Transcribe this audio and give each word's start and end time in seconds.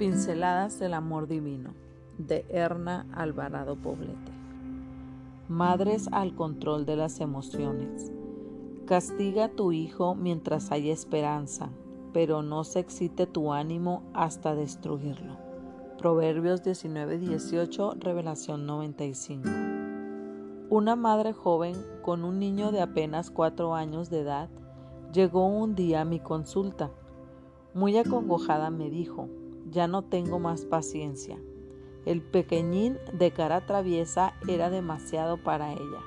Pinceladas 0.00 0.78
del 0.78 0.94
Amor 0.94 1.26
Divino 1.26 1.74
de 2.16 2.46
Erna 2.48 3.04
Alvarado 3.12 3.76
Poblete. 3.76 4.32
Madres 5.46 6.08
al 6.10 6.34
control 6.34 6.86
de 6.86 6.96
las 6.96 7.20
emociones. 7.20 8.10
Castiga 8.86 9.44
a 9.44 9.48
tu 9.50 9.72
hijo 9.72 10.14
mientras 10.14 10.72
hay 10.72 10.90
esperanza, 10.90 11.68
pero 12.14 12.40
no 12.40 12.64
se 12.64 12.78
excite 12.80 13.26
tu 13.26 13.52
ánimo 13.52 14.02
hasta 14.14 14.54
destruirlo. 14.54 15.36
Proverbios 15.98 16.62
19:18, 16.62 18.00
Revelación 18.00 18.64
95. 18.64 19.50
Una 20.70 20.96
madre 20.96 21.34
joven 21.34 21.76
con 22.00 22.24
un 22.24 22.38
niño 22.38 22.72
de 22.72 22.80
apenas 22.80 23.30
cuatro 23.30 23.74
años 23.74 24.08
de 24.08 24.20
edad 24.20 24.48
llegó 25.12 25.46
un 25.46 25.74
día 25.74 26.00
a 26.00 26.06
mi 26.06 26.20
consulta. 26.20 26.90
Muy 27.74 27.98
acongojada 27.98 28.70
me 28.70 28.88
dijo, 28.88 29.28
ya 29.70 29.86
no 29.86 30.02
tengo 30.02 30.38
más 30.38 30.64
paciencia. 30.64 31.38
El 32.04 32.22
pequeñín 32.22 32.98
de 33.12 33.30
cara 33.30 33.66
traviesa 33.66 34.34
era 34.48 34.70
demasiado 34.70 35.36
para 35.36 35.72
ella. 35.72 36.00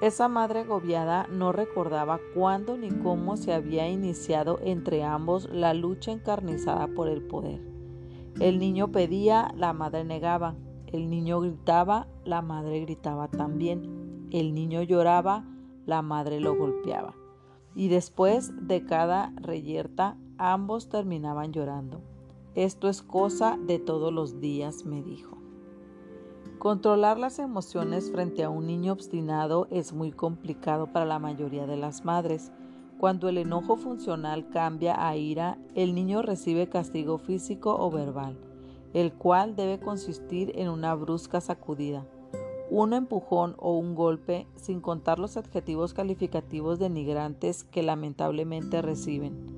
Esa 0.00 0.28
madre 0.28 0.60
agobiada 0.60 1.26
no 1.30 1.52
recordaba 1.52 2.20
cuándo 2.34 2.76
ni 2.76 2.90
cómo 2.90 3.36
se 3.36 3.54
había 3.54 3.88
iniciado 3.88 4.58
entre 4.62 5.04
ambos 5.04 5.48
la 5.50 5.72
lucha 5.72 6.12
encarnizada 6.12 6.86
por 6.88 7.08
el 7.08 7.22
poder. 7.22 7.60
El 8.38 8.58
niño 8.58 8.92
pedía, 8.92 9.54
la 9.56 9.72
madre 9.72 10.04
negaba. 10.04 10.54
El 10.86 11.08
niño 11.08 11.40
gritaba, 11.40 12.06
la 12.24 12.42
madre 12.42 12.80
gritaba 12.80 13.28
también. 13.28 14.28
El 14.30 14.54
niño 14.54 14.82
lloraba, 14.82 15.46
la 15.86 16.02
madre 16.02 16.40
lo 16.40 16.54
golpeaba. 16.54 17.14
Y 17.74 17.88
después 17.88 18.52
de 18.66 18.84
cada 18.84 19.32
reyerta, 19.36 20.18
ambos 20.36 20.90
terminaban 20.90 21.52
llorando. 21.52 22.02
Esto 22.56 22.88
es 22.88 23.02
cosa 23.02 23.58
de 23.66 23.78
todos 23.78 24.10
los 24.10 24.40
días, 24.40 24.86
me 24.86 25.02
dijo. 25.02 25.36
Controlar 26.58 27.18
las 27.18 27.38
emociones 27.38 28.10
frente 28.10 28.44
a 28.44 28.48
un 28.48 28.66
niño 28.66 28.94
obstinado 28.94 29.68
es 29.70 29.92
muy 29.92 30.10
complicado 30.10 30.86
para 30.90 31.04
la 31.04 31.18
mayoría 31.18 31.66
de 31.66 31.76
las 31.76 32.06
madres. 32.06 32.50
Cuando 32.98 33.28
el 33.28 33.36
enojo 33.36 33.76
funcional 33.76 34.48
cambia 34.48 35.06
a 35.06 35.14
ira, 35.16 35.58
el 35.74 35.94
niño 35.94 36.22
recibe 36.22 36.66
castigo 36.66 37.18
físico 37.18 37.76
o 37.78 37.90
verbal, 37.90 38.38
el 38.94 39.12
cual 39.12 39.54
debe 39.54 39.78
consistir 39.78 40.52
en 40.54 40.70
una 40.70 40.94
brusca 40.94 41.42
sacudida, 41.42 42.06
un 42.70 42.94
empujón 42.94 43.54
o 43.58 43.76
un 43.76 43.94
golpe, 43.94 44.46
sin 44.54 44.80
contar 44.80 45.18
los 45.18 45.36
adjetivos 45.36 45.92
calificativos 45.92 46.78
denigrantes 46.78 47.64
que 47.64 47.82
lamentablemente 47.82 48.80
reciben. 48.80 49.55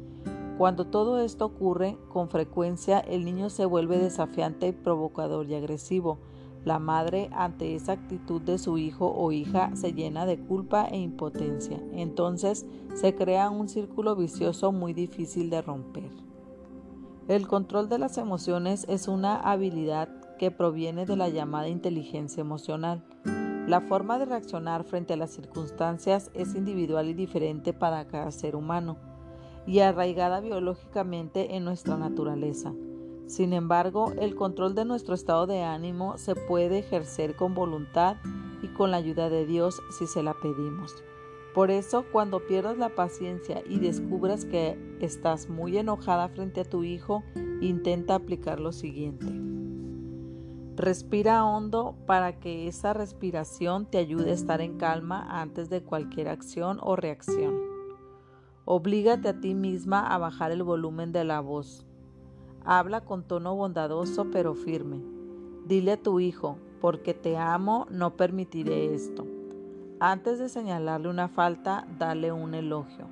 Cuando 0.58 0.86
todo 0.86 1.20
esto 1.20 1.44
ocurre, 1.44 1.96
con 2.08 2.28
frecuencia 2.28 2.98
el 2.98 3.24
niño 3.24 3.48
se 3.48 3.64
vuelve 3.64 3.96
desafiante, 3.96 4.72
provocador 4.72 5.48
y 5.48 5.54
agresivo. 5.54 6.18
La 6.64 6.80
madre 6.80 7.30
ante 7.32 7.76
esa 7.76 7.92
actitud 7.92 8.42
de 8.42 8.58
su 8.58 8.76
hijo 8.76 9.06
o 9.06 9.30
hija 9.30 9.70
se 9.76 9.92
llena 9.92 10.26
de 10.26 10.36
culpa 10.36 10.86
e 10.86 10.98
impotencia. 10.98 11.80
Entonces 11.92 12.66
se 12.94 13.14
crea 13.14 13.50
un 13.50 13.68
círculo 13.68 14.16
vicioso 14.16 14.72
muy 14.72 14.94
difícil 14.94 15.48
de 15.48 15.62
romper. 15.62 16.10
El 17.28 17.46
control 17.46 17.88
de 17.88 18.00
las 18.00 18.18
emociones 18.18 18.84
es 18.88 19.06
una 19.06 19.36
habilidad 19.36 20.08
que 20.38 20.50
proviene 20.50 21.06
de 21.06 21.16
la 21.16 21.28
llamada 21.28 21.68
inteligencia 21.68 22.40
emocional. 22.40 23.04
La 23.68 23.80
forma 23.80 24.18
de 24.18 24.24
reaccionar 24.24 24.82
frente 24.82 25.12
a 25.12 25.18
las 25.18 25.30
circunstancias 25.30 26.32
es 26.34 26.56
individual 26.56 27.08
y 27.08 27.14
diferente 27.14 27.72
para 27.72 28.08
cada 28.08 28.32
ser 28.32 28.56
humano 28.56 28.96
y 29.68 29.80
arraigada 29.80 30.40
biológicamente 30.40 31.54
en 31.54 31.64
nuestra 31.64 31.98
naturaleza. 31.98 32.72
Sin 33.26 33.52
embargo, 33.52 34.14
el 34.18 34.34
control 34.34 34.74
de 34.74 34.86
nuestro 34.86 35.14
estado 35.14 35.46
de 35.46 35.62
ánimo 35.62 36.16
se 36.16 36.34
puede 36.34 36.78
ejercer 36.78 37.36
con 37.36 37.54
voluntad 37.54 38.16
y 38.62 38.68
con 38.68 38.90
la 38.90 38.96
ayuda 38.96 39.28
de 39.28 39.44
Dios 39.44 39.82
si 39.90 40.06
se 40.06 40.22
la 40.22 40.32
pedimos. 40.32 41.04
Por 41.54 41.70
eso, 41.70 42.06
cuando 42.10 42.46
pierdas 42.46 42.78
la 42.78 42.88
paciencia 42.94 43.62
y 43.68 43.78
descubras 43.78 44.46
que 44.46 44.78
estás 45.00 45.50
muy 45.50 45.76
enojada 45.76 46.28
frente 46.30 46.62
a 46.62 46.64
tu 46.64 46.84
hijo, 46.84 47.22
intenta 47.60 48.14
aplicar 48.14 48.60
lo 48.60 48.72
siguiente. 48.72 49.26
Respira 50.76 51.44
hondo 51.44 51.94
para 52.06 52.40
que 52.40 52.68
esa 52.68 52.94
respiración 52.94 53.84
te 53.84 53.98
ayude 53.98 54.30
a 54.30 54.34
estar 54.34 54.62
en 54.62 54.78
calma 54.78 55.26
antes 55.28 55.68
de 55.68 55.82
cualquier 55.82 56.28
acción 56.28 56.78
o 56.80 56.96
reacción. 56.96 57.77
Oblígate 58.70 59.30
a 59.30 59.40
ti 59.40 59.54
misma 59.54 60.06
a 60.06 60.18
bajar 60.18 60.52
el 60.52 60.62
volumen 60.62 61.10
de 61.10 61.24
la 61.24 61.40
voz. 61.40 61.86
Habla 62.66 63.00
con 63.00 63.22
tono 63.22 63.54
bondadoso 63.54 64.30
pero 64.30 64.54
firme. 64.54 65.00
Dile 65.64 65.92
a 65.92 66.02
tu 66.02 66.20
hijo, 66.20 66.58
porque 66.78 67.14
te 67.14 67.38
amo, 67.38 67.86
no 67.88 68.18
permitiré 68.18 68.94
esto. 68.94 69.26
Antes 70.00 70.38
de 70.38 70.50
señalarle 70.50 71.08
una 71.08 71.28
falta, 71.28 71.88
dale 71.98 72.30
un 72.30 72.52
elogio. 72.52 73.06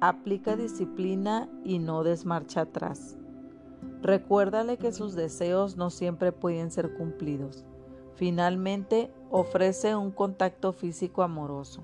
Aplica 0.00 0.54
disciplina 0.54 1.48
y 1.64 1.80
no 1.80 2.04
desmarcha 2.04 2.60
atrás. 2.60 3.18
Recuérdale 4.02 4.76
que 4.76 4.92
sus 4.92 5.16
deseos 5.16 5.76
no 5.76 5.90
siempre 5.90 6.30
pueden 6.30 6.70
ser 6.70 6.94
cumplidos. 6.94 7.64
Finalmente, 8.14 9.12
ofrece 9.30 9.96
un 9.96 10.12
contacto 10.12 10.72
físico 10.72 11.24
amoroso. 11.24 11.82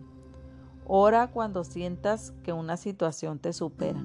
Ora 0.87 1.31
cuando 1.31 1.65
sientas 1.65 2.33
que 2.43 2.53
una 2.53 2.77
situación 2.77 3.39
te 3.39 3.53
supera. 3.53 4.03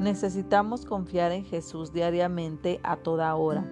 Necesitamos 0.00 0.84
confiar 0.84 1.32
en 1.32 1.44
Jesús 1.44 1.92
diariamente 1.92 2.80
a 2.82 2.96
toda 2.96 3.34
hora. 3.36 3.64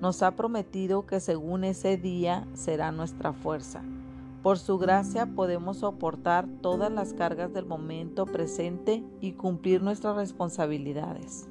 Nos 0.00 0.22
ha 0.22 0.36
prometido 0.36 1.06
que 1.06 1.20
según 1.20 1.64
ese 1.64 1.96
día 1.96 2.46
será 2.54 2.92
nuestra 2.92 3.32
fuerza. 3.32 3.82
Por 4.42 4.58
su 4.58 4.78
gracia 4.78 5.26
podemos 5.26 5.78
soportar 5.78 6.48
todas 6.60 6.90
las 6.90 7.14
cargas 7.14 7.52
del 7.52 7.66
momento 7.66 8.26
presente 8.26 9.04
y 9.20 9.32
cumplir 9.32 9.82
nuestras 9.82 10.16
responsabilidades. 10.16 11.48